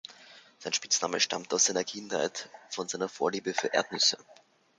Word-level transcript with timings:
Sein 0.57 0.73
Spitzname 0.73 1.19
stammt 1.19 1.53
aus 1.53 1.65
seiner 1.65 1.83
Kindheit 1.83 2.49
von 2.71 2.87
seiner 2.87 3.07
Vorliebe 3.07 3.53
für 3.53 3.67
Erdnüsse. 3.71 4.17